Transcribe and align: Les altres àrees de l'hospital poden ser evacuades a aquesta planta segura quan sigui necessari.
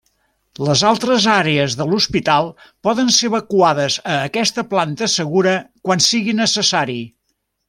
Les 0.67 0.79
altres 0.91 1.25
àrees 1.33 1.75
de 1.81 1.85
l'hospital 1.91 2.49
poden 2.87 3.13
ser 3.17 3.29
evacuades 3.31 3.99
a 4.15 4.19
aquesta 4.31 4.67
planta 4.73 5.11
segura 5.21 5.55
quan 5.89 6.05
sigui 6.11 6.39
necessari. 6.45 6.99